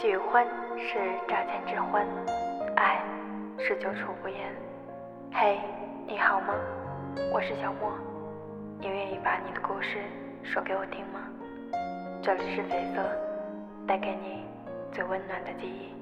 [0.00, 0.46] 喜欢
[0.78, 2.06] 是乍见之欢，
[2.76, 3.02] 爱
[3.58, 4.54] 是久处不厌。
[5.32, 5.58] 嘿，
[6.06, 6.54] 你好吗？
[7.32, 7.92] 我是小莫，
[8.78, 10.04] 你愿意把你的故事
[10.44, 11.28] 说给我听吗？
[12.22, 13.02] 这里是绯色，
[13.88, 14.44] 带给你
[14.92, 15.92] 最温暖的记忆。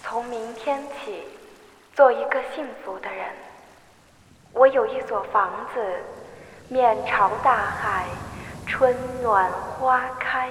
[0.00, 1.24] 从明天起。
[2.02, 3.24] 做一个幸福的人。
[4.52, 5.80] 我有一所房子，
[6.66, 8.06] 面朝大海，
[8.66, 10.50] 春暖花开。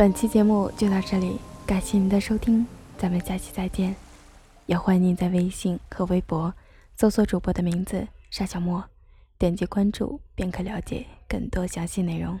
[0.00, 2.66] 本期节目就到这里，感谢您的收听，
[2.96, 3.94] 咱们下期再见。
[4.64, 6.54] 也欢迎您在微信和微博
[6.96, 8.82] 搜索主播的名字“沙小莫”，
[9.36, 12.40] 点击关注便可了解更多详细内容。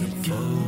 [0.00, 0.67] it goes.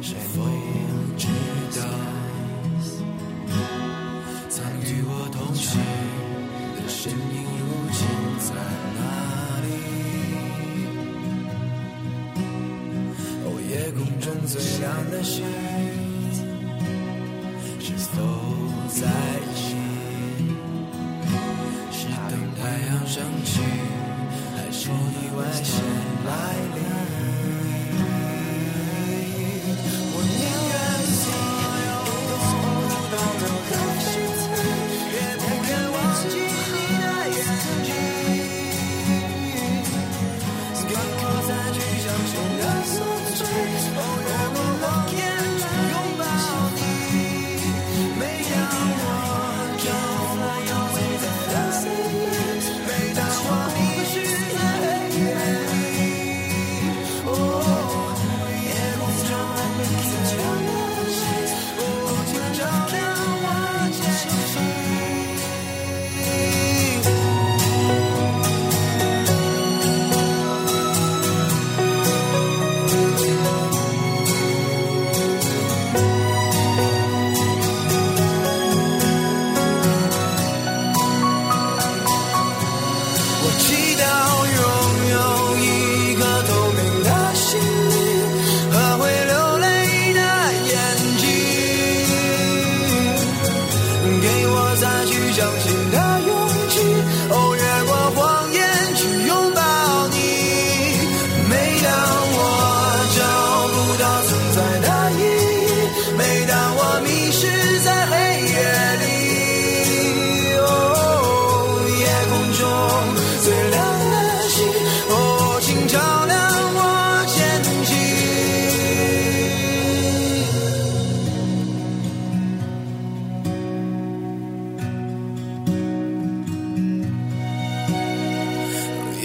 [0.00, 0.36] 谁否
[1.18, 1.26] 知
[1.80, 1.80] 道，
[4.48, 5.66] 曾与我同行
[6.76, 7.16] 的身影，
[7.58, 8.00] 如今
[8.38, 8.54] 在
[8.96, 9.00] 哪
[9.64, 9.66] 里？
[13.44, 15.44] 哦，夜空中最亮的星，
[17.80, 18.14] 是否